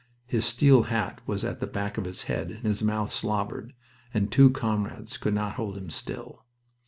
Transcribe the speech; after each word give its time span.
His 0.25 0.45
steel 0.45 0.85
hat 0.89 1.21
was 1.27 1.45
at 1.45 1.59
the 1.59 1.67
back 1.67 1.95
of 1.95 2.05
his 2.05 2.23
head 2.23 2.49
and 2.49 2.63
his 2.65 2.81
mouth 2.81 3.11
slobbered, 3.13 3.73
and 4.15 4.31
two 4.31 4.49
comrades 4.49 5.15
could 5.15 5.35
not 5.35 5.57
hold 5.57 5.77
him 5.77 5.91
still. 5.91 6.43